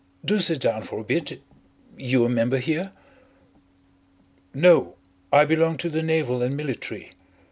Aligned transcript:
Do 0.25 0.39
sit 0.39 0.61
down 0.61 0.81
for 0.81 0.97
a 0.99 1.03
bit. 1.03 1.39
You 1.95 2.25
a 2.25 2.27
member 2.29 2.57
here?" 2.57 2.91
"No. 4.51 4.95
I 5.31 5.45
belong 5.45 5.77
to 5.77 5.89
the 5.91 6.01
Naval 6.01 6.41
and 6.41 6.57
Military. 6.57 7.11